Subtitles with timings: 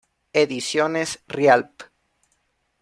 [0.33, 1.83] Ediciones Rialp.